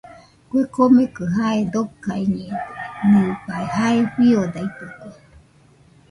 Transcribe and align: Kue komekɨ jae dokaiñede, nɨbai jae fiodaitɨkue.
Kue 0.49 0.61
komekɨ 0.73 1.23
jae 1.35 1.61
dokaiñede, 1.73 2.61
nɨbai 3.09 3.65
jae 3.73 3.99
fiodaitɨkue. 4.13 5.09